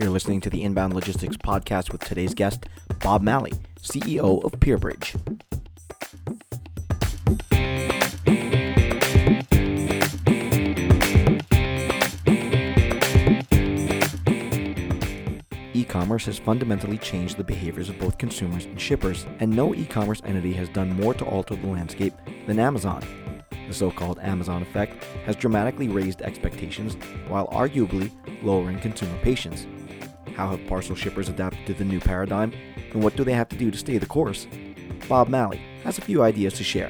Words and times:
You're 0.00 0.08
listening 0.08 0.40
to 0.40 0.48
the 0.48 0.62
Inbound 0.62 0.94
Logistics 0.94 1.36
Podcast 1.36 1.92
with 1.92 2.02
today's 2.02 2.32
guest, 2.32 2.64
Bob 3.00 3.20
Malley, 3.20 3.52
CEO 3.82 4.42
of 4.42 4.52
PierBridge. 4.52 5.14
E-commerce 15.74 16.24
has 16.24 16.38
fundamentally 16.38 16.96
changed 16.96 17.36
the 17.36 17.44
behaviors 17.44 17.90
of 17.90 17.98
both 17.98 18.16
consumers 18.16 18.64
and 18.64 18.80
shippers, 18.80 19.26
and 19.38 19.54
no 19.54 19.74
e-commerce 19.74 20.22
entity 20.24 20.54
has 20.54 20.70
done 20.70 20.88
more 20.98 21.12
to 21.12 21.26
alter 21.26 21.56
the 21.56 21.66
landscape 21.66 22.14
than 22.46 22.58
Amazon. 22.58 23.04
The 23.68 23.74
so 23.74 23.90
called 23.90 24.18
Amazon 24.20 24.62
effect 24.62 25.04
has 25.26 25.36
dramatically 25.36 25.88
raised 25.88 26.22
expectations 26.22 26.94
while 27.28 27.48
arguably 27.48 28.10
lowering 28.42 28.80
consumer 28.80 29.18
patience. 29.18 29.66
How 30.40 30.48
have 30.48 30.66
parcel 30.68 30.96
shippers 30.96 31.28
adapted 31.28 31.66
to 31.66 31.74
the 31.74 31.84
new 31.84 32.00
paradigm, 32.00 32.54
and 32.94 33.04
what 33.04 33.14
do 33.14 33.24
they 33.24 33.34
have 33.34 33.50
to 33.50 33.56
do 33.56 33.70
to 33.70 33.76
stay 33.76 33.98
the 33.98 34.06
course? 34.06 34.46
Bob 35.06 35.28
Malley 35.28 35.60
has 35.84 35.98
a 35.98 36.00
few 36.00 36.22
ideas 36.22 36.54
to 36.54 36.64
share. 36.64 36.88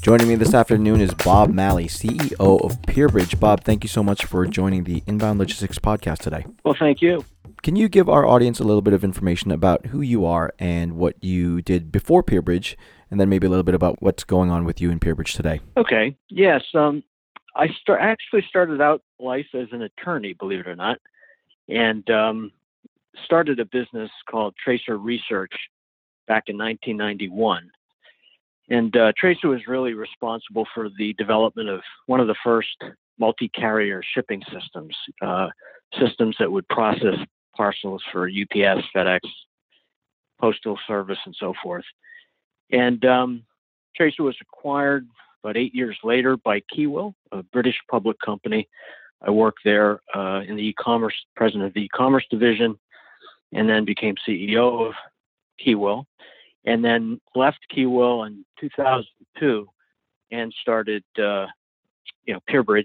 Joining 0.00 0.26
me 0.26 0.34
this 0.34 0.54
afternoon 0.54 1.00
is 1.00 1.14
Bob 1.14 1.50
Malley, 1.50 1.86
CEO 1.86 2.60
of 2.64 2.82
PierBridge. 2.82 3.38
Bob, 3.38 3.62
thank 3.62 3.84
you 3.84 3.88
so 3.88 4.02
much 4.02 4.24
for 4.24 4.44
joining 4.46 4.82
the 4.82 5.04
Inbound 5.06 5.38
Logistics 5.38 5.78
podcast 5.78 6.22
today. 6.22 6.44
Well, 6.64 6.74
thank 6.76 7.00
you. 7.02 7.24
Can 7.62 7.76
you 7.76 7.88
give 7.88 8.08
our 8.08 8.26
audience 8.26 8.58
a 8.58 8.64
little 8.64 8.82
bit 8.82 8.94
of 8.94 9.04
information 9.04 9.52
about 9.52 9.86
who 9.86 10.00
you 10.00 10.26
are 10.26 10.52
and 10.58 10.94
what 10.94 11.22
you 11.22 11.62
did 11.62 11.92
before 11.92 12.24
PierBridge, 12.24 12.74
and 13.12 13.20
then 13.20 13.28
maybe 13.28 13.46
a 13.46 13.50
little 13.50 13.62
bit 13.62 13.76
about 13.76 14.02
what's 14.02 14.24
going 14.24 14.50
on 14.50 14.64
with 14.64 14.80
you 14.80 14.90
in 14.90 14.98
PierBridge 14.98 15.36
today? 15.36 15.60
Okay. 15.76 16.16
Yes. 16.30 16.64
Um, 16.74 17.04
I 17.58 17.68
start, 17.80 18.00
actually 18.00 18.44
started 18.48 18.80
out 18.80 19.02
life 19.18 19.46
as 19.52 19.66
an 19.72 19.82
attorney, 19.82 20.32
believe 20.32 20.60
it 20.60 20.68
or 20.68 20.76
not, 20.76 20.98
and 21.68 22.08
um, 22.08 22.52
started 23.24 23.58
a 23.58 23.64
business 23.64 24.10
called 24.30 24.54
Tracer 24.62 24.96
Research 24.96 25.52
back 26.28 26.44
in 26.46 26.56
1991. 26.56 27.68
And 28.70 28.96
uh, 28.96 29.12
Tracer 29.18 29.48
was 29.48 29.66
really 29.66 29.94
responsible 29.94 30.66
for 30.72 30.88
the 30.98 31.14
development 31.14 31.68
of 31.68 31.80
one 32.06 32.20
of 32.20 32.28
the 32.28 32.36
first 32.44 32.76
multi-carrier 33.18 34.02
shipping 34.14 34.42
systems, 34.52 34.96
uh, 35.20 35.48
systems 35.98 36.36
that 36.38 36.52
would 36.52 36.68
process 36.68 37.16
parcels 37.56 38.02
for 38.12 38.28
UPS, 38.28 38.86
FedEx, 38.94 39.20
Postal 40.40 40.78
Service, 40.86 41.18
and 41.26 41.34
so 41.40 41.54
forth. 41.60 41.84
And 42.70 43.04
um, 43.04 43.42
Tracer 43.96 44.22
was 44.22 44.36
acquired 44.40 45.08
about 45.42 45.56
eight 45.56 45.74
years 45.74 45.96
later 46.02 46.36
by 46.36 46.60
Kewill, 46.74 47.14
a 47.32 47.42
British 47.42 47.78
public 47.90 48.18
company. 48.20 48.68
I 49.22 49.30
worked 49.30 49.60
there 49.64 50.00
uh, 50.14 50.42
in 50.46 50.56
the 50.56 50.68
e-commerce, 50.68 51.14
president 51.36 51.64
of 51.64 51.74
the 51.74 51.84
e-commerce 51.84 52.24
division, 52.30 52.78
and 53.52 53.68
then 53.68 53.84
became 53.84 54.14
CEO 54.26 54.88
of 54.88 54.94
Kewill, 55.64 56.04
and 56.64 56.84
then 56.84 57.20
left 57.34 57.58
Kewill 57.74 58.26
in 58.26 58.44
2002 58.60 59.68
and 60.30 60.54
started, 60.60 61.02
uh, 61.18 61.46
you 62.24 62.34
know, 62.34 62.40
PierBridge. 62.48 62.84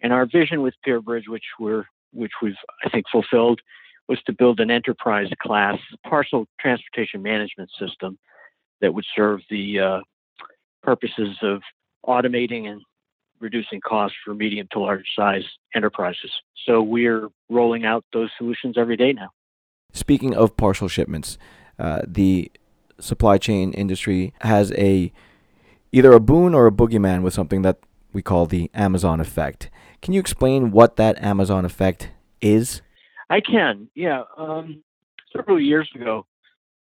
And 0.00 0.12
our 0.12 0.26
vision 0.26 0.62
with 0.62 0.74
PierBridge, 0.86 1.28
which 1.28 1.44
we're 1.60 1.84
which 2.12 2.32
we've 2.42 2.56
I 2.84 2.90
think 2.90 3.06
fulfilled, 3.10 3.60
was 4.08 4.22
to 4.24 4.32
build 4.32 4.60
an 4.60 4.70
enterprise 4.70 5.30
class 5.40 5.78
parcel 6.06 6.46
transportation 6.60 7.22
management 7.22 7.70
system 7.78 8.18
that 8.80 8.92
would 8.92 9.06
serve 9.14 9.40
the 9.48 9.78
uh, 9.78 10.00
purposes 10.82 11.36
of 11.42 11.62
automating 12.06 12.68
and 12.68 12.82
reducing 13.40 13.80
costs 13.80 14.16
for 14.24 14.34
medium 14.34 14.68
to 14.72 14.78
large 14.78 15.06
size 15.16 15.44
enterprises. 15.74 16.30
So 16.66 16.80
we're 16.82 17.28
rolling 17.50 17.84
out 17.84 18.04
those 18.12 18.30
solutions 18.38 18.76
every 18.78 18.96
day 18.96 19.12
now. 19.12 19.30
Speaking 19.92 20.34
of 20.34 20.56
partial 20.56 20.88
shipments, 20.88 21.38
uh, 21.78 22.02
the 22.06 22.50
supply 23.00 23.36
chain 23.38 23.72
industry 23.72 24.32
has 24.40 24.72
a 24.72 25.12
either 25.90 26.12
a 26.12 26.20
boon 26.20 26.54
or 26.54 26.66
a 26.66 26.72
boogeyman 26.72 27.22
with 27.22 27.34
something 27.34 27.62
that 27.62 27.78
we 28.12 28.22
call 28.22 28.46
the 28.46 28.70
Amazon 28.72 29.20
effect. 29.20 29.70
Can 30.00 30.14
you 30.14 30.20
explain 30.20 30.70
what 30.70 30.96
that 30.96 31.22
Amazon 31.22 31.64
effect 31.64 32.10
is? 32.40 32.82
I 33.28 33.40
can. 33.40 33.88
Yeah. 33.94 34.22
Um, 34.36 34.82
several 35.34 35.60
years 35.60 35.88
ago, 35.94 36.26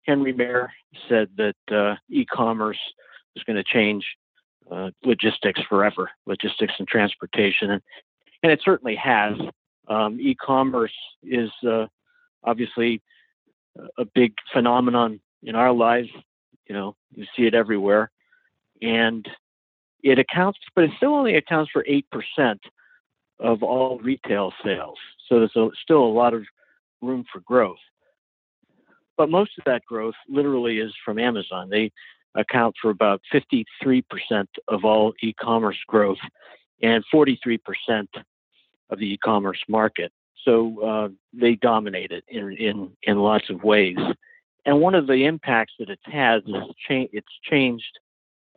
Henry 0.07 0.33
Maier 0.33 0.69
said 1.09 1.29
that 1.37 1.57
uh, 1.71 1.95
e-commerce 2.09 2.79
was 3.35 3.45
going 3.45 3.57
to 3.57 3.65
change 3.65 4.05
uh, 4.71 4.91
logistics 5.05 5.61
forever, 5.69 6.11
logistics 6.27 6.75
and 6.79 6.87
transportation, 6.89 7.71
and 7.73 7.83
and 8.43 8.53
it 8.53 8.61
certainly 8.65 8.97
has. 8.97 9.35
Um, 9.89 10.19
e-commerce 10.21 10.95
is 11.23 11.51
uh, 11.69 11.87
obviously 12.45 13.03
a 13.99 14.05
big 14.05 14.33
phenomenon 14.53 15.21
in 15.43 15.57
our 15.57 15.73
lives. 15.73 16.09
You 16.69 16.75
know, 16.75 16.97
you 17.15 17.25
see 17.37 17.47
it 17.47 17.55
everywhere, 17.55 18.11
and 18.81 19.29
it 20.03 20.19
accounts, 20.19 20.59
but 20.75 20.85
it 20.85 20.91
still 20.97 21.15
only 21.15 21.37
accounts 21.37 21.71
for 21.73 21.85
eight 21.89 22.07
percent 22.11 22.61
of 23.41 23.63
all 23.63 23.99
retail 23.99 24.53
sales. 24.65 24.99
So 25.29 25.39
there's 25.39 25.57
a, 25.57 25.71
still 25.83 26.05
a 26.05 26.13
lot 26.13 26.35
of 26.35 26.45
room 27.03 27.25
for 27.33 27.41
growth. 27.41 27.79
But 29.17 29.31
most 29.31 29.53
of 29.59 29.65
that 29.65 29.85
growth 29.85 30.15
literally 30.29 30.79
is 30.79 30.95
from 31.05 31.19
Amazon. 31.19 31.69
They 31.69 31.91
account 32.35 32.75
for 32.81 32.91
about 32.91 33.21
53% 33.33 34.05
of 34.69 34.85
all 34.85 35.13
e 35.23 35.33
commerce 35.33 35.79
growth 35.87 36.19
and 36.83 37.05
43% 37.13 37.59
of 38.91 38.99
the 38.99 39.13
e 39.15 39.19
commerce 39.19 39.63
market. 39.69 40.13
So 40.45 40.81
uh, 40.83 41.09
they 41.33 41.57
dominate 41.57 42.13
it 42.13 42.25
in, 42.29 42.53
in, 42.53 42.91
in 43.03 43.19
lots 43.19 43.51
of 43.51 43.63
ways. 43.63 43.99
And 44.65 44.81
one 44.81 44.95
of 44.95 45.07
the 45.07 45.25
impacts 45.25 45.75
that 45.79 45.91
it's 45.91 46.03
had 46.05 46.43
is 46.47 46.55
cha- 46.87 47.09
it's 47.13 47.33
changed 47.43 47.99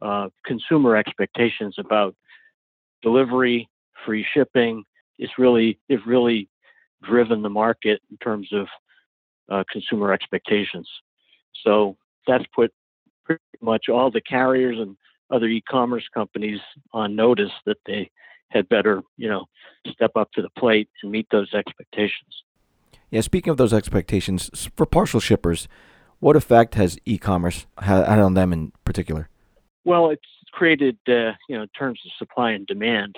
uh, 0.02 0.30
consumer 0.46 0.96
expectations 0.96 1.76
about 1.78 2.16
delivery, 3.02 3.70
free 4.06 4.26
shipping. 4.34 4.84
It's 5.18 5.34
really, 5.38 5.80
it's 5.90 6.06
really 6.06 6.50
driven 7.04 7.42
the 7.42 7.50
market 7.50 8.02
in 8.10 8.18
terms 8.18 8.50
of 8.52 8.68
uh, 9.50 9.64
consumer 9.72 10.12
expectations. 10.12 10.90
So 11.64 11.98
that's 12.28 12.46
put 12.56 12.72
pretty 13.26 13.42
much 13.62 13.90
all 13.90 14.12
the 14.12 14.22
carriers 14.22 14.80
and 14.80 14.96
other 15.30 15.48
e-commerce 15.48 16.08
companies 16.14 16.60
on 16.92 17.16
notice 17.16 17.52
that 17.66 17.78
they 17.86 18.10
had 18.50 18.70
better, 18.70 19.02
you 19.18 19.28
know, 19.28 19.46
step 19.92 20.12
up 20.16 20.32
to 20.34 20.42
the 20.42 20.50
plate 20.52 20.90
and 21.02 21.12
meet 21.12 21.28
those 21.32 21.54
expectations. 21.54 22.44
Yeah, 23.10 23.22
speaking 23.22 23.52
of 23.52 23.58
those 23.58 23.74
expectations 23.74 24.70
for 24.76 24.86
parcel 24.86 25.20
shippers, 25.20 25.68
what 26.20 26.36
effect 26.36 26.76
has 26.76 26.98
e-commerce 27.06 27.66
had 27.80 28.20
on 28.20 28.34
them 28.34 28.54
in 28.54 28.72
particular? 28.86 29.30
Well, 29.86 30.10
it's 30.10 30.22
created, 30.52 30.98
uh, 31.08 31.34
you 31.50 31.56
know, 31.56 31.64
in 31.64 31.70
terms 31.78 32.00
of 32.06 32.12
supply 32.18 32.52
and 32.52 32.66
demand. 32.66 33.18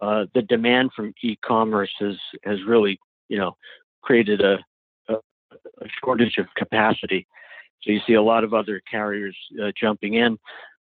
Uh, 0.00 0.26
the 0.34 0.42
demand 0.42 0.92
from 0.94 1.12
e-commerce 1.22 1.92
has 1.98 2.16
has 2.44 2.62
really, 2.64 2.98
you 3.28 3.36
know, 3.36 3.56
created 4.00 4.40
a, 4.40 4.58
a, 5.08 5.14
a 5.14 5.88
shortage 6.02 6.38
of 6.38 6.46
capacity. 6.56 7.26
So 7.82 7.92
you 7.92 8.00
see 8.06 8.14
a 8.14 8.22
lot 8.22 8.44
of 8.44 8.54
other 8.54 8.80
carriers 8.90 9.36
uh, 9.62 9.72
jumping 9.78 10.14
in. 10.14 10.38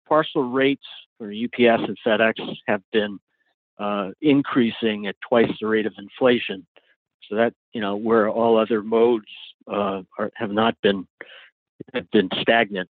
Parcel 0.08 0.44
rates 0.44 0.86
for 1.18 1.32
UPS 1.32 1.84
and 1.88 1.98
FedEx 2.06 2.34
have 2.68 2.82
been 2.92 3.20
uh, 3.78 4.12
increasing 4.22 5.08
at 5.08 5.16
twice 5.28 5.52
the 5.60 5.68
rate 5.68 5.86
of 5.86 5.94
inflation. 5.98 6.66
So 7.30 7.36
that 7.38 7.54
you 7.74 7.82
know 7.82 7.96
where 7.96 8.30
all 8.30 8.58
other 8.58 8.84
modes 8.84 9.26
uh, 9.68 10.04
are, 10.18 10.32
have 10.36 10.52
not 10.52 10.80
been 10.82 11.08
have 11.94 12.10
been 12.12 12.30
stagnant. 12.40 12.90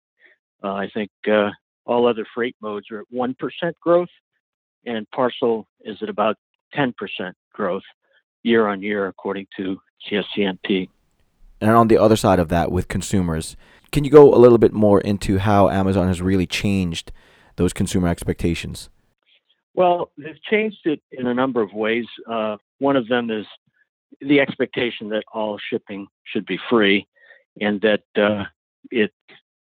Uh, 0.63 0.73
I 0.73 0.91
think 0.93 1.11
uh, 1.31 1.51
all 1.87 2.07
other 2.07 2.27
freight 2.35 2.57
modes 2.61 2.91
are 2.91 3.01
at 3.01 3.07
one 3.11 3.35
percent 3.35 3.79
growth, 3.81 4.09
and 4.85 5.09
parcel 5.13 5.69
is 5.85 5.99
at 6.03 6.09
about 6.09 6.37
ten 6.73 6.93
percent 6.99 7.37
growth 7.53 7.85
year 8.43 8.67
on 8.67 8.83
year, 8.83 9.07
according 9.07 9.47
to 9.57 9.81
CSCMP. 10.11 10.89
And 11.61 11.71
on 11.71 11.89
the 11.89 11.97
other 11.97 12.17
side 12.17 12.41
of 12.41 12.49
that, 12.49 12.73
with 12.73 12.89
consumers, 12.89 13.57
can 13.94 14.02
you 14.02 14.11
go 14.11 14.35
a 14.35 14.37
little 14.37 14.58
bit 14.58 14.73
more 14.73 15.00
into 15.00 15.38
how 15.38 15.70
Amazon 15.70 16.08
has 16.08 16.20
really 16.20 16.49
changed 16.49 17.12
those 17.55 17.73
consumer 17.73 18.08
expectations? 18.08 18.91
Well, 19.75 20.11
they've 20.19 20.43
changed 20.43 20.81
it 20.85 21.00
in 21.12 21.29
a 21.29 21.35
number 21.35 21.62
of 21.62 21.73
ways. 21.73 22.06
Uh, 22.29 22.56
one 22.81 22.96
of 22.96 23.06
them 23.06 23.31
is 23.31 23.46
the 24.20 24.41
expectation 24.41 25.11
that 25.11 25.23
all 25.32 25.61
shipping 25.70 26.08
should 26.25 26.44
be 26.44 26.58
free, 26.69 27.06
and 27.61 27.81
that 27.82 28.02
uh, 28.17 28.46
it's 28.91 29.14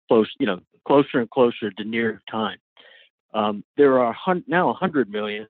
close, 0.08 0.30
you 0.40 0.46
know, 0.46 0.60
closer 0.86 1.20
and 1.20 1.30
closer 1.32 1.72
to 1.72 1.84
near 1.84 2.22
time. 2.30 2.60
Um, 3.34 3.64
there 3.78 3.98
are 4.00 4.16
now 4.46 4.68
100 4.68 5.10
million 5.10 5.48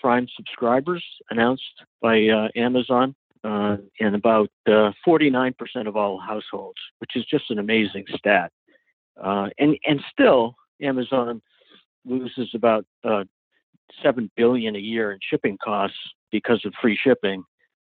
Prime 0.00 0.26
subscribers 0.36 1.04
announced 1.30 1.84
by 2.02 2.26
uh, 2.26 2.48
Amazon, 2.56 3.14
uh, 3.48 3.76
in 3.98 4.14
about 4.14 4.50
uh, 4.66 4.92
49% 5.06 5.54
of 5.86 5.96
all 5.96 6.20
households, 6.20 6.78
which 6.98 7.16
is 7.16 7.24
just 7.24 7.50
an 7.50 7.58
amazing 7.58 8.04
stat. 8.14 8.52
Uh, 9.22 9.48
and 9.58 9.76
and 9.86 10.00
still, 10.12 10.54
Amazon 10.82 11.40
loses 12.04 12.50
about 12.54 12.84
uh, 13.04 13.24
seven 14.02 14.30
billion 14.36 14.76
a 14.76 14.78
year 14.78 15.12
in 15.12 15.18
shipping 15.22 15.56
costs 15.64 15.96
because 16.30 16.64
of 16.64 16.72
free 16.80 16.96
shipping. 16.96 17.42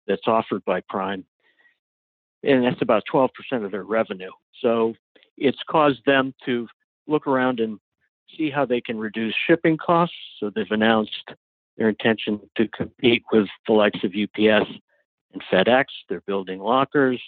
that's 0.06 0.26
offered 0.26 0.64
by 0.64 0.80
Prime, 0.88 1.24
and 2.42 2.64
that's 2.64 2.80
about 2.80 3.02
12% 3.12 3.28
of 3.64 3.70
their 3.72 3.82
revenue. 3.82 4.30
So 4.62 4.94
it's 5.36 5.62
caused 5.68 6.04
them 6.06 6.34
to 6.46 6.68
look 7.06 7.26
around 7.26 7.60
and 7.60 7.78
see 8.36 8.48
how 8.48 8.64
they 8.64 8.80
can 8.80 8.98
reduce 8.98 9.34
shipping 9.46 9.76
costs. 9.76 10.16
So 10.38 10.50
they've 10.50 10.70
announced 10.70 11.32
their 11.76 11.88
intention 11.88 12.40
to 12.56 12.68
compete 12.68 13.24
with 13.32 13.48
the 13.66 13.72
likes 13.72 14.00
of 14.04 14.12
UPS 14.14 14.70
and 15.32 15.42
FedEx. 15.52 15.84
They're 16.08 16.22
building 16.22 16.60
lockers, 16.60 17.20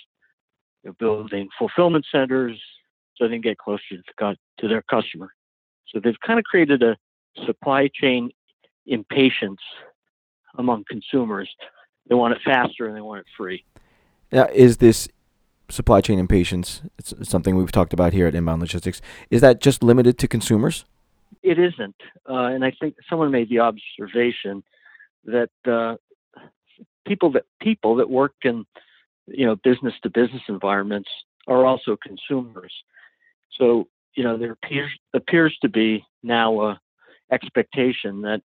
they're 0.82 0.92
building 0.92 1.48
fulfillment 1.58 2.06
centers 2.10 2.60
so 3.16 3.26
they 3.26 3.34
can 3.34 3.40
get 3.40 3.58
closer 3.58 3.80
to, 4.18 4.36
to 4.58 4.68
their 4.68 4.82
customer. 4.82 5.32
So 5.88 6.00
they've 6.02 6.18
kind 6.26 6.38
of 6.38 6.44
created 6.44 6.82
a 6.82 6.96
supply 7.44 7.88
chain 7.92 8.30
impatience 8.86 9.60
among 10.56 10.84
consumers. 10.88 11.48
They 12.08 12.14
want 12.14 12.34
it 12.34 12.40
faster 12.44 12.86
and 12.86 12.96
they 12.96 13.00
want 13.00 13.20
it 13.20 13.26
free. 13.36 13.64
Now, 14.32 14.48
is 14.52 14.78
this 14.78 15.08
supply 15.68 16.00
chain 16.00 16.18
impatience? 16.18 16.82
It's 16.98 17.12
something 17.28 17.56
we've 17.56 17.72
talked 17.72 17.92
about 17.92 18.12
here 18.12 18.26
at 18.26 18.34
Inbound 18.34 18.60
Logistics. 18.60 19.00
Is 19.30 19.40
that 19.40 19.60
just 19.60 19.82
limited 19.82 20.18
to 20.18 20.28
consumers? 20.28 20.84
It 21.42 21.58
isn't, 21.58 21.96
uh, 22.28 22.34
and 22.34 22.64
I 22.64 22.72
think 22.80 22.96
someone 23.08 23.30
made 23.30 23.48
the 23.48 23.60
observation 23.60 24.62
that 25.24 25.50
uh, 25.66 25.96
people 27.06 27.30
that 27.32 27.44
people 27.60 27.96
that 27.96 28.10
work 28.10 28.34
in 28.42 28.64
you 29.26 29.46
know 29.46 29.56
business 29.56 29.94
to 30.02 30.10
business 30.10 30.42
environments 30.48 31.08
are 31.46 31.64
also 31.64 31.96
consumers. 31.96 32.72
So 33.58 33.88
you 34.14 34.24
know 34.24 34.36
there 34.36 34.52
appears 34.52 34.90
appears 35.14 35.56
to 35.62 35.68
be 35.68 36.04
now 36.22 36.60
a 36.60 36.80
expectation 37.32 38.22
that 38.22 38.42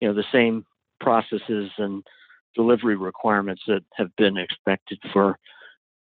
you 0.00 0.08
know 0.08 0.14
the 0.14 0.24
same 0.32 0.64
processes 1.00 1.70
and 1.78 2.04
delivery 2.54 2.96
requirements 2.96 3.62
that 3.66 3.84
have 3.94 4.14
been 4.16 4.36
expected 4.36 4.98
for 5.12 5.38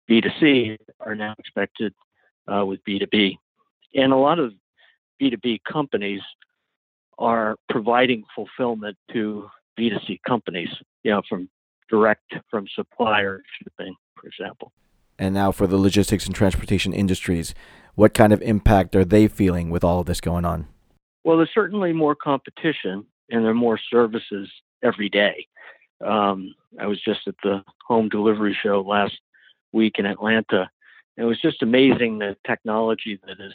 B2C 0.10 0.78
are 1.00 1.16
now 1.16 1.36
expected 1.38 1.94
uh, 2.52 2.66
with 2.66 2.84
B2B. 2.84 3.38
And 3.96 4.12
a 4.12 4.18
lot 4.18 4.40
of 4.40 4.54
B2B 5.22 5.62
companies 5.64 6.22
are 7.20 7.58
providing 7.70 8.24
fulfillment 8.36 8.98
to 9.12 9.48
B2C 9.78 10.20
companies, 10.28 10.70
you 11.04 11.12
know, 11.12 11.22
from 11.30 11.50
direct 11.90 12.34
from 12.50 12.68
supplier 12.76 13.42
shipping, 13.58 13.96
for 14.16 14.28
example. 14.28 14.72
And 15.18 15.34
now 15.34 15.52
for 15.52 15.68
the 15.68 15.78
logistics 15.78 16.26
and 16.26 16.36
transportation 16.36 16.94
industries, 16.94 17.54
what 17.96 18.14
kind 18.14 18.32
of 18.32 18.42
impact 18.42 18.96
are 18.96 19.04
they 19.04 19.28
feeling 19.28 19.70
with 19.70 19.84
all 19.84 20.00
of 20.00 20.06
this 20.06 20.22
going 20.22 20.46
on? 20.46 20.68
Well, 21.24 21.38
there's 21.38 21.50
certainly 21.54 21.92
more 21.92 22.16
competition 22.16 23.06
and 23.30 23.44
there 23.44 23.52
are 23.52 23.56
more 23.56 23.80
services 23.92 24.50
every 24.84 25.10
day. 25.10 25.46
Um, 26.06 26.56
I 26.80 26.88
was 26.88 27.02
just 27.02 27.28
at 27.28 27.36
the 27.44 27.64
home 27.86 28.08
delivery 28.08 28.58
show 28.64 28.82
last 28.82 29.20
week 29.74 29.96
in 30.00 30.06
Atlanta. 30.06 30.70
It 31.18 31.24
was 31.24 31.42
just 31.42 31.62
amazing 31.62 32.20
the 32.20 32.38
technology 32.48 33.20
that 33.28 33.44
is 33.46 33.54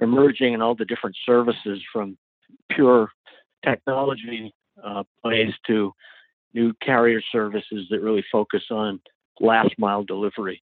emerging 0.00 0.54
and 0.54 0.62
all 0.62 0.74
the 0.74 0.84
different 0.84 1.16
services 1.24 1.80
from 1.92 2.18
pure 2.70 3.10
technology 3.64 4.52
uh, 4.84 5.04
plays 5.22 5.52
to 5.66 5.92
new 6.54 6.72
carrier 6.82 7.22
services 7.32 7.86
that 7.90 8.00
really 8.00 8.24
focus 8.30 8.64
on 8.70 9.00
last 9.40 9.74
mile 9.78 10.04
delivery. 10.04 10.62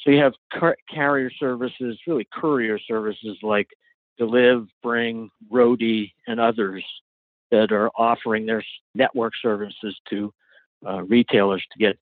So 0.00 0.10
you 0.10 0.20
have 0.22 0.34
car- 0.52 0.76
carrier 0.92 1.30
services, 1.38 1.98
really 2.06 2.28
courier 2.32 2.78
services 2.78 3.38
like 3.42 3.68
Deliv, 4.20 4.68
Bringg, 4.84 5.28
Roadie, 5.50 6.12
and 6.26 6.40
others 6.40 6.84
that 7.50 7.72
are 7.72 7.90
offering 7.96 8.46
their 8.46 8.64
network 8.94 9.32
services 9.40 9.96
to 10.10 10.32
uh, 10.86 11.02
retailers 11.02 11.64
to 11.72 11.78
get 11.78 11.98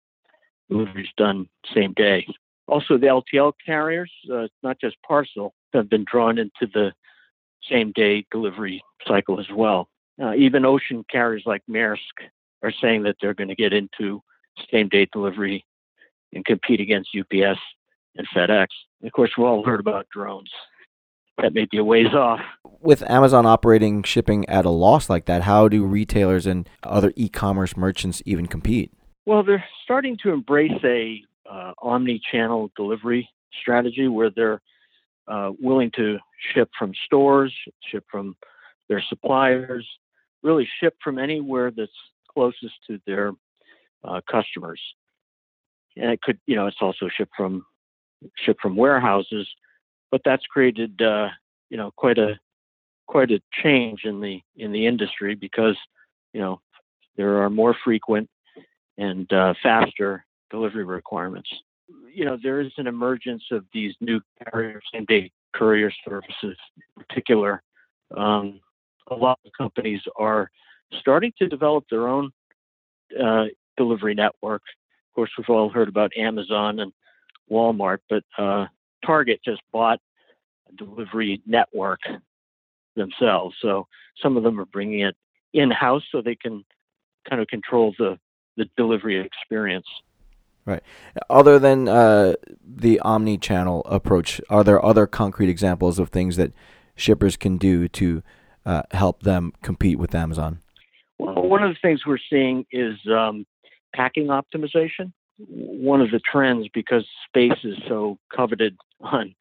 deliveries 0.69 1.08
done 1.16 1.48
same 1.75 1.93
day. 1.94 2.26
Also, 2.69 2.98
the 2.98 3.06
LTL 3.06 3.52
carriers, 3.64 4.10
uh, 4.32 4.48
not 4.62 4.81
just 4.81 4.96
parcel, 5.06 5.54
have 5.72 5.88
been 5.88 6.04
drawn 6.10 6.38
into 6.38 6.66
the 6.75 6.93
same 7.70 7.93
day 7.93 8.26
delivery 8.31 8.82
cycle 9.06 9.38
as 9.38 9.46
well. 9.54 9.88
Uh, 10.20 10.34
even 10.34 10.64
ocean 10.64 11.04
carriers 11.10 11.43
like 11.46 11.62
Maersk 11.70 11.98
are 12.67 12.73
saying 12.83 13.05
that 13.05 13.17
they're 13.21 13.35
going 13.35 13.49
to 13.49 13.55
get 13.55 13.73
into 13.73 14.21
same 14.73 14.89
day 14.89 15.07
delivery 15.13 15.65
and 16.33 16.45
compete 16.45 16.81
against 16.81 17.11
UPS 17.17 17.61
and 18.17 18.27
FedEx. 18.35 18.67
And 19.01 19.07
of 19.07 19.13
course, 19.13 19.31
we've 19.39 19.47
all 19.47 19.65
heard 19.65 19.81
about 19.81 20.09
drones. 20.13 20.51
That 21.41 21.55
may 21.55 21.67
be 21.71 21.79
a 21.79 21.85
ways 21.85 22.13
off. 22.15 22.41
With 22.81 23.09
Amazon 23.09 23.47
operating 23.47 24.03
shipping 24.03 24.49
at 24.49 24.65
a 24.65 24.71
loss 24.71 25.09
like 25.09 25.27
that, 25.27 25.43
how 25.43 25.69
do 25.69 25.85
retailers 25.85 26.47
and 26.47 26.69
other 26.83 27.13
e 27.15 27.29
commerce 27.29 27.77
merchants 27.77 28.23
even 28.27 28.47
compete? 28.47 28.91
Well, 29.27 29.45
they're 29.45 29.65
starting 29.85 30.17
to 30.23 30.31
embrace 30.31 30.83
a 30.83 31.21
uh, 31.51 31.73
omni-channel 31.83 32.73
delivery 32.75 33.29
strategy 33.61 34.09
where 34.09 34.31
they're 34.31 34.61
uh, 35.29 35.53
willing 35.61 35.91
to 35.97 36.19
ship 36.55 36.71
from 36.79 36.93
stores, 37.05 37.55
ship 37.91 38.05
from 38.11 38.35
their 38.89 39.03
suppliers, 39.09 39.87
really 40.43 40.67
ship 40.81 40.97
from 41.05 41.19
anywhere 41.19 41.71
that's 41.71 41.93
closest 42.37 42.75
to 42.87 43.00
their 43.06 43.33
uh, 44.05 44.21
customers. 44.31 44.81
And 45.97 46.11
it 46.11 46.21
could, 46.21 46.38
you 46.47 46.55
know, 46.55 46.67
it's 46.67 46.83
also 46.83 47.09
shipped 47.09 47.33
from 47.37 47.65
shipped 48.37 48.61
from 48.61 48.77
warehouses, 48.77 49.49
but 50.11 50.21
that's 50.25 50.44
created, 50.47 51.00
uh, 51.00 51.29
you 51.71 51.77
know, 51.77 51.91
quite 51.97 52.19
a 52.19 52.38
quite 53.06 53.31
a 53.31 53.41
change 53.62 54.05
in 54.05 54.21
the 54.21 54.43
in 54.56 54.73
the 54.73 54.87
industry 54.87 55.35
because, 55.35 55.77
you 56.35 56.41
know, 56.41 56.61
there 57.17 57.43
are 57.43 57.49
more 57.49 57.75
frequent 57.83 58.29
and 58.99 59.32
uh, 59.32 59.55
faster 59.62 60.27
delivery 60.50 60.85
requirements. 60.85 61.49
You 62.12 62.27
know, 62.27 62.37
there 62.43 62.61
is 62.61 62.73
an 62.77 62.87
emergence 62.87 63.44
of 63.50 63.65
these 63.73 63.94
new 64.00 64.21
carrier 64.44 64.81
same 64.93 65.06
day 65.06 65.31
courier 65.55 65.91
services 66.06 66.56
in 66.77 66.82
particular. 66.99 67.62
Um, 68.15 68.61
a 69.11 69.15
lot 69.15 69.39
of 69.47 69.53
companies 69.56 70.03
are 70.17 70.50
starting 70.99 71.33
to 71.38 71.49
develop 71.49 71.85
their 71.91 72.09
own 72.09 72.31
uh, 73.21 73.44
delivery 73.77 74.15
network. 74.15 74.62
Of 75.11 75.15
course, 75.15 75.31
we've 75.37 75.49
all 75.49 75.69
heard 75.69 75.88
about 75.88 76.12
Amazon 76.17 76.81
and 76.81 76.93
Walmart, 77.50 77.99
but 78.09 78.25
uh, 78.38 78.67
Target 79.05 79.41
just 79.44 79.62
bought 79.73 80.00
a 80.69 80.73
delivery 80.77 81.43
network 81.47 82.00
themselves. 82.97 83.56
So 83.61 83.87
some 84.23 84.37
of 84.37 84.43
them 84.43 84.61
are 84.61 84.67
bringing 84.67 85.00
it 85.00 85.17
in 85.53 85.71
house 85.71 86.03
so 86.11 86.21
they 86.21 86.37
can 86.37 86.65
kind 87.29 87.41
of 87.41 87.49
control 87.49 87.94
the 87.99 88.19
the 88.56 88.69
delivery 88.77 89.21
experience. 89.21 89.87
Right. 90.65 90.82
Other 91.31 91.58
than 91.58 91.89
uh, 91.89 92.34
the 92.67 92.99
omni-channel 93.01 93.82
approach, 93.84 94.41
are 94.51 94.65
there 94.65 94.84
other 94.84 95.06
concrete 95.06 95.49
examples 95.49 95.99
of 95.99 96.08
things 96.08 96.37
that 96.37 96.53
shippers 96.96 97.37
can 97.37 97.56
do 97.56 97.87
to 97.87 98.22
uh, 98.65 98.82
help 98.91 99.22
them 99.22 99.53
compete 99.63 99.99
with 99.99 100.15
Amazon? 100.15 100.60
One 101.43 101.62
of 101.62 101.70
the 101.70 101.78
things 101.82 102.06
we're 102.06 102.19
seeing 102.31 102.64
is 102.72 102.94
um, 103.06 103.46
packing 103.94 104.28
optimization. 104.28 105.12
One 105.38 106.00
of 106.00 106.10
the 106.10 106.20
trends, 106.20 106.66
because 106.72 107.06
space 107.28 107.58
is 107.62 107.76
so 107.86 108.19
coveted 108.34 108.76
on 109.00 109.34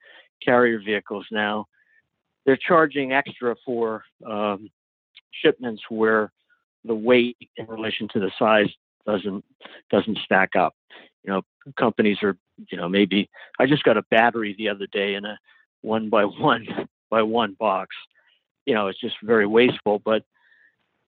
carrier 0.43 0.81
vehicles 0.83 1.25
now, 1.31 1.67
they're 2.45 2.57
charging 2.57 3.13
extra 3.13 3.55
for 3.65 4.03
um, 4.29 4.69
shipments 5.31 5.83
where 5.89 6.31
the 6.83 6.93
weight 6.93 7.37
in 7.55 7.65
relation 7.67 8.09
to 8.09 8.19
the 8.19 8.31
size 8.37 8.69
doesn't 9.05 9.43
doesn't 9.89 10.17
stack 10.25 10.55
up. 10.55 10.75
You 11.23 11.31
know, 11.31 11.41
companies 11.79 12.17
are 12.23 12.37
you 12.69 12.77
know 12.77 12.89
maybe 12.89 13.29
I 13.57 13.67
just 13.67 13.83
got 13.83 13.97
a 13.97 14.03
battery 14.03 14.53
the 14.57 14.67
other 14.67 14.87
day 14.91 15.15
in 15.15 15.23
a 15.23 15.39
one 15.81 16.09
by 16.09 16.25
one 16.25 16.67
by 17.09 17.21
one 17.21 17.55
box. 17.57 17.95
You 18.65 18.73
know, 18.73 18.87
it's 18.87 18.99
just 18.99 19.15
very 19.23 19.47
wasteful, 19.47 19.99
but 19.99 20.23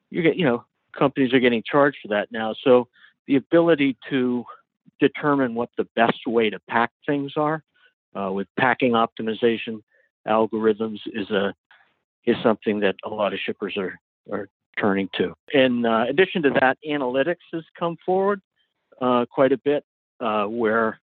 you 0.09 0.21
get 0.21 0.37
you 0.37 0.45
know 0.45 0.63
companies 0.97 1.33
are 1.33 1.39
getting 1.39 1.63
charged 1.69 1.97
for 2.01 2.09
that 2.09 2.31
now. 2.31 2.55
So 2.63 2.87
the 3.27 3.35
ability 3.35 3.97
to 4.09 4.45
determine 4.99 5.55
what 5.55 5.69
the 5.77 5.87
best 5.95 6.25
way 6.25 6.49
to 6.49 6.59
pack 6.69 6.91
things 7.05 7.33
are 7.35 7.63
uh, 8.15 8.31
with 8.31 8.47
packing 8.57 8.93
optimization 8.93 9.81
algorithms 10.27 10.99
is 11.07 11.29
a 11.29 11.53
is 12.25 12.35
something 12.43 12.81
that 12.81 12.95
a 13.05 13.09
lot 13.09 13.33
of 13.33 13.39
shippers 13.39 13.77
are 13.77 13.99
are 14.31 14.49
turning 14.79 15.09
to. 15.17 15.33
In 15.53 15.85
uh, 15.85 16.05
addition 16.09 16.43
to 16.43 16.51
that, 16.59 16.77
analytics 16.87 17.37
has 17.53 17.63
come 17.77 17.97
forward 18.05 18.41
uh, 19.01 19.25
quite 19.29 19.51
a 19.51 19.57
bit, 19.57 19.83
uh, 20.19 20.45
where 20.45 20.99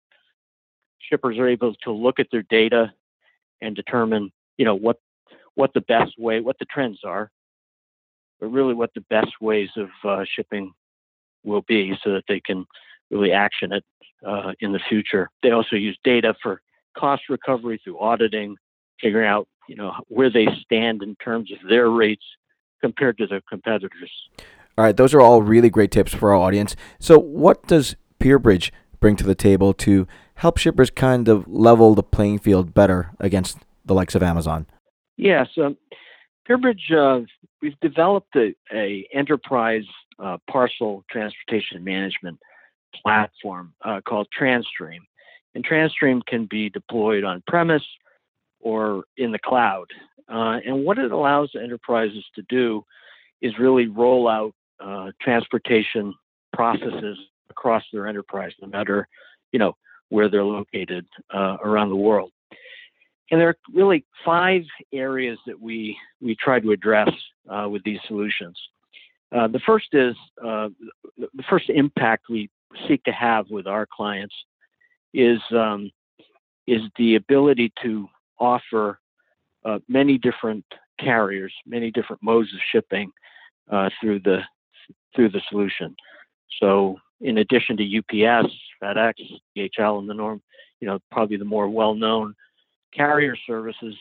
shippers 0.98 1.38
are 1.38 1.48
able 1.48 1.74
to 1.84 1.90
look 1.90 2.20
at 2.20 2.28
their 2.30 2.42
data 2.42 2.92
and 3.60 3.74
determine, 3.74 4.30
you 4.56 4.64
know, 4.64 4.74
what 4.74 4.98
what 5.54 5.72
the 5.72 5.80
best 5.80 6.18
way, 6.18 6.40
what 6.40 6.58
the 6.58 6.66
trends 6.66 7.00
are, 7.04 7.30
but 8.44 8.52
really 8.52 8.74
what 8.74 8.92
the 8.94 9.00
best 9.08 9.40
ways 9.40 9.70
of 9.76 9.88
uh, 10.04 10.22
shipping 10.28 10.70
will 11.44 11.62
be, 11.62 11.94
so 12.04 12.12
that 12.12 12.24
they 12.28 12.40
can 12.40 12.66
really 13.10 13.32
action 13.32 13.72
it 13.72 13.84
uh, 14.26 14.52
in 14.60 14.72
the 14.72 14.80
future. 14.86 15.30
They 15.42 15.50
also 15.50 15.76
use 15.76 15.98
data 16.04 16.34
for 16.42 16.60
cost 16.94 17.22
recovery 17.30 17.80
through 17.82 17.98
auditing, 17.98 18.56
figuring 19.00 19.26
out, 19.26 19.48
you 19.66 19.76
know, 19.76 19.94
where 20.08 20.30
they 20.30 20.46
stand 20.62 21.02
in 21.02 21.16
terms 21.24 21.50
of 21.52 21.58
their 21.70 21.88
rates 21.88 22.24
compared 22.82 23.16
to 23.16 23.26
their 23.26 23.40
competitors. 23.48 24.10
All 24.76 24.84
right, 24.84 24.96
those 24.96 25.14
are 25.14 25.22
all 25.22 25.40
really 25.40 25.70
great 25.70 25.90
tips 25.90 26.12
for 26.12 26.34
our 26.34 26.40
audience. 26.40 26.76
So, 26.98 27.18
what 27.18 27.66
does 27.66 27.96
PierBridge 28.20 28.70
bring 29.00 29.16
to 29.16 29.24
the 29.24 29.34
table 29.34 29.72
to 29.74 30.06
help 30.34 30.58
shippers 30.58 30.90
kind 30.90 31.28
of 31.28 31.48
level 31.48 31.94
the 31.94 32.02
playing 32.02 32.40
field 32.40 32.74
better 32.74 33.12
against 33.18 33.58
the 33.86 33.94
likes 33.94 34.14
of 34.14 34.22
Amazon? 34.22 34.66
Yes, 35.16 35.48
um, 35.56 35.78
PierBridge, 36.46 36.92
uh, 36.92 37.24
we've 37.64 37.80
developed 37.80 38.37
a, 38.37 38.54
a 38.73 39.09
enterprise 39.11 39.87
uh, 40.18 40.37
parcel 40.50 41.02
transportation 41.11 41.83
management 41.83 42.38
platform 43.02 43.73
uh, 43.83 44.02
called 44.06 44.28
TranStream. 44.38 44.99
And 45.54 45.66
TranStream 45.66 46.25
can 46.26 46.44
be 46.44 46.68
deployed 46.68 47.25
on 47.25 47.42
premise 47.47 47.87
or 48.61 49.04
in 49.16 49.33
the 49.33 49.38
cloud. 49.38 49.87
Uh, 50.28 50.59
and 50.66 50.85
what 50.85 50.99
it 50.99 51.11
allows 51.11 51.50
enterprises 51.54 52.25
to 52.35 52.42
do 52.50 52.85
is 53.40 53.59
really 53.59 53.87
roll 53.87 54.28
out 54.28 54.54
uh, 54.78 55.11
transportation 55.23 56.14
processes 56.52 57.16
across 57.49 57.83
their 57.92 58.06
enterprise, 58.06 58.52
no 58.61 58.68
matter 58.68 59.09
you 59.52 59.59
know 59.59 59.75
where 60.11 60.28
they're 60.28 60.44
located 60.44 61.06
uh, 61.33 61.56
around 61.62 61.88
the 61.88 61.97
world. 61.97 62.30
And 63.31 63.40
there 63.40 63.49
are 63.49 63.57
really 63.73 64.04
five 64.25 64.62
areas 64.93 65.38
that 65.47 65.61
we 65.61 65.97
we 66.21 66.37
try 66.37 66.61
to 66.61 66.73
address 66.73 67.11
uh, 67.49 67.69
with 67.71 67.83
these 67.85 68.00
solutions. 68.07 68.59
Uh, 69.35 69.49
the 69.49 69.61
first 69.61 69.88
is 69.93 70.14
uh, 70.45 70.69
the 71.16 71.43
first 71.49 71.69
impact 71.71 72.26
we 72.28 72.50
seek 72.87 73.02
to 73.04 73.12
have 73.12 73.49
with 73.50 73.66
our 73.66 73.87
clients 73.87 74.35
is 75.12 75.40
um, 75.52 75.90
is 76.66 76.83
the 76.97 77.16
ability 77.16 77.73
to 77.83 78.09
offer 78.38 78.99
uh, 79.64 79.78
many 79.88 80.19
different 80.19 80.64
carriers, 80.99 81.52
many 81.66 81.90
different 81.90 82.23
modes 82.23 82.52
of 82.52 82.61
shipping 82.71 83.11
uh, 83.71 83.88
through 84.00 84.21
the 84.21 84.40
through 85.14 85.31
the 85.31 85.40
solution. 85.49 85.95
So, 86.61 86.99
in 87.21 87.38
addition 87.38 87.76
to 87.78 87.99
UPS, 87.99 88.52
FedEx, 88.83 89.14
DHL, 89.57 89.99
and 89.99 90.09
the 90.09 90.14
norm, 90.14 90.43
you 90.81 90.87
know, 90.87 90.99
probably 91.11 91.37
the 91.37 91.45
more 91.45 91.69
well-known 91.69 92.35
carrier 92.94 93.36
services, 93.46 93.94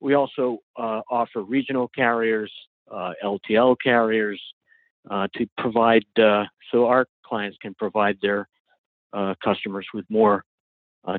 we 0.00 0.14
also 0.14 0.58
uh, 0.76 1.00
offer 1.10 1.42
regional 1.42 1.88
carriers, 1.88 2.52
LTL 2.92 3.72
uh, 3.72 3.76
carriers, 3.82 4.40
uh, 5.10 5.28
to 5.34 5.46
provide 5.56 6.04
uh, 6.18 6.44
so 6.72 6.86
our 6.86 7.06
clients 7.24 7.56
can 7.60 7.74
provide 7.74 8.18
their 8.20 8.48
customers 9.42 9.86
with 9.94 10.04
more 10.10 10.44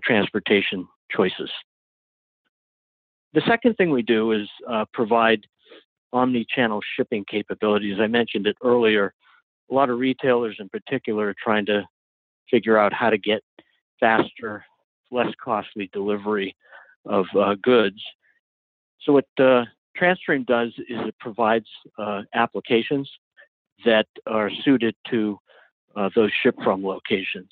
transportation 0.04 0.88
choices. 1.12 1.50
The 3.34 3.42
second 3.48 3.76
thing 3.76 3.92
we 3.92 4.04
do 4.04 4.32
is 4.32 4.48
uh, 4.70 4.86
provide 4.94 5.46
omni-channel 6.14 6.82
shipping 6.96 7.26
capabilities. 7.30 7.98
I 8.00 8.08
mentioned 8.08 8.48
it 8.48 8.58
earlier. 8.64 9.14
A 9.70 9.74
lot 9.74 9.90
of 9.90 10.00
retailers, 10.00 10.58
in 10.60 10.70
particular, 10.70 11.30
are 11.30 11.36
trying 11.44 11.66
to 11.68 11.84
figure 12.50 12.78
out 12.78 12.94
how 12.94 13.10
to 13.10 13.18
get 13.18 13.44
faster, 14.00 14.66
less 15.12 15.34
costly 15.44 15.90
delivery 15.94 16.56
of 17.06 17.26
uh, 17.38 17.56
goods. 17.62 18.02
So 19.02 19.14
what 19.14 19.28
uh, 19.40 19.66
TranStream 20.00 20.46
does 20.46 20.70
is 20.78 21.00
it 21.08 21.16
provides 21.20 21.68
uh, 21.98 22.24
applications 22.34 23.10
that 23.86 24.08
are 24.26 24.52
suited 24.64 24.96
to 25.10 25.40
uh, 25.96 26.10
those 26.16 26.32
ship 26.44 26.56
from 26.64 26.84
locations. 26.84 27.50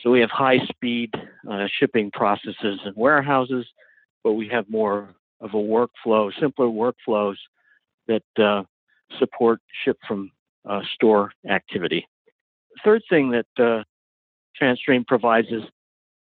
So 0.00 0.10
we 0.10 0.20
have 0.20 0.30
high 0.30 0.64
speed 0.66 1.14
uh, 1.50 1.66
shipping 1.78 2.10
processes 2.10 2.80
and 2.84 2.94
warehouses 2.96 3.66
but 4.24 4.32
we 4.32 4.48
have 4.48 4.68
more 4.68 5.14
of 5.40 5.50
a 5.52 5.58
workflow, 5.58 6.32
simpler 6.40 6.66
workflows 6.66 7.36
that 8.08 8.22
uh, 8.42 8.62
support 9.18 9.60
ship 9.84 9.98
from 10.08 10.32
store 10.94 11.30
activity. 11.48 12.08
Third 12.82 13.02
thing 13.10 13.30
that 13.32 13.84
TranStream 14.60 15.06
provides 15.06 15.48
is 15.48 15.62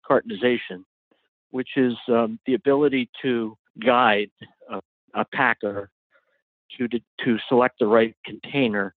cartonization, 0.08 0.84
which 1.50 1.70
is 1.76 1.94
um, 2.08 2.38
the 2.46 2.54
ability 2.54 3.08
to 3.22 3.56
guide 3.84 4.30
a, 4.70 4.80
a 5.14 5.24
packer 5.34 5.90
to, 6.78 6.88
to 6.88 7.38
select 7.48 7.78
the 7.78 7.86
right 7.86 8.14
container 8.24 8.94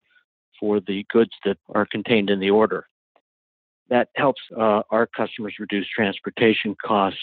for 0.60 0.80
the 0.80 1.06
goods 1.12 1.32
that 1.46 1.58
are 1.74 1.86
contained 1.86 2.30
in 2.30 2.40
the 2.40 2.50
order. 2.50 2.88
That 3.90 4.10
helps 4.16 4.42
uh, 4.56 4.82
our 4.90 5.08
customers 5.08 5.56
reduce 5.60 5.88
transportation 5.88 6.76
costs 6.84 7.20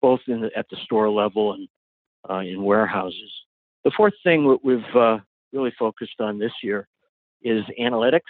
both 0.00 0.20
the, 0.26 0.50
at 0.56 0.68
the 0.68 0.76
store 0.84 1.08
level 1.08 1.52
and 1.52 1.68
uh, 2.28 2.40
in 2.40 2.62
warehouses. 2.62 3.32
The 3.84 3.92
fourth 3.96 4.14
thing 4.22 4.48
that 4.48 4.58
we've 4.62 4.96
uh, 4.96 5.18
really 5.52 5.72
focused 5.78 6.20
on 6.20 6.38
this 6.38 6.52
year 6.62 6.86
is 7.42 7.64
analytics, 7.80 8.20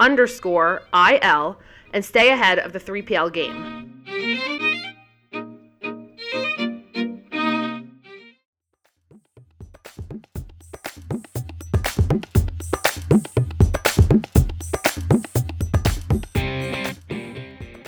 underscore 0.00 0.82
il 0.92 1.58
and 1.92 2.04
stay 2.04 2.30
ahead 2.30 2.58
of 2.58 2.72
the 2.72 2.80
3PL 2.80 3.32
game. 3.32 3.82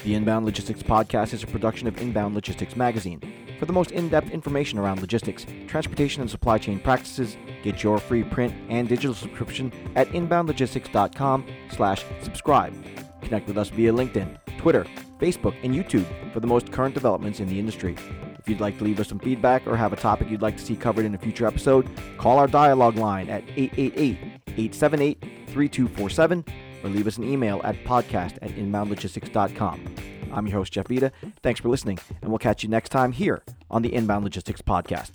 The 0.04 0.14
Inbound 0.14 0.44
Logistics 0.44 0.82
Podcast 0.82 1.32
is 1.32 1.42
a 1.42 1.46
production 1.46 1.88
of 1.88 1.96
Inbound 1.96 2.34
Logistics 2.34 2.76
Magazine. 2.76 3.22
For 3.58 3.64
the 3.64 3.72
most 3.72 3.90
in-depth 3.90 4.30
information 4.30 4.78
around 4.78 5.00
logistics, 5.00 5.46
transportation, 5.66 6.20
and 6.20 6.30
supply 6.30 6.58
chain 6.58 6.78
practices, 6.78 7.38
get 7.64 7.82
your 7.82 7.98
free 7.98 8.22
print 8.22 8.54
and 8.68 8.88
digital 8.88 9.14
subscription 9.14 9.72
at 9.96 10.06
inboundlogistics.com 10.10 11.44
slash 11.70 12.04
subscribe. 12.22 12.72
Connect 13.22 13.48
with 13.48 13.58
us 13.58 13.70
via 13.70 13.92
LinkedIn, 13.92 14.38
Twitter, 14.58 14.86
Facebook, 15.18 15.56
and 15.62 15.74
YouTube 15.74 16.06
for 16.32 16.38
the 16.40 16.46
most 16.46 16.70
current 16.70 16.92
developments 16.94 17.40
in 17.40 17.48
the 17.48 17.58
industry. 17.58 17.96
If 18.38 18.46
you'd 18.48 18.60
like 18.60 18.78
to 18.78 18.84
leave 18.84 19.00
us 19.00 19.08
some 19.08 19.18
feedback 19.18 19.66
or 19.66 19.76
have 19.76 19.92
a 19.94 19.96
topic 19.96 20.30
you'd 20.30 20.42
like 20.42 20.58
to 20.58 20.64
see 20.64 20.76
covered 20.76 21.06
in 21.06 21.14
a 21.14 21.18
future 21.18 21.46
episode, 21.46 21.88
call 22.18 22.38
our 22.38 22.46
dialogue 22.46 22.96
line 22.96 23.30
at 23.30 23.46
888-878-3247 23.46 26.46
or 26.84 26.90
leave 26.90 27.06
us 27.06 27.16
an 27.16 27.24
email 27.24 27.62
at 27.64 27.76
podcast 27.84 28.36
at 28.42 28.50
inboundlogistics.com. 28.50 29.94
I'm 30.34 30.46
your 30.46 30.58
host, 30.58 30.74
Jeff 30.74 30.88
Vita. 30.88 31.10
Thanks 31.42 31.60
for 31.60 31.70
listening, 31.70 31.98
and 32.20 32.30
we'll 32.30 32.38
catch 32.38 32.62
you 32.62 32.68
next 32.68 32.90
time 32.90 33.12
here 33.12 33.42
on 33.70 33.80
the 33.82 33.94
Inbound 33.94 34.24
Logistics 34.24 34.60
Podcast. 34.60 35.12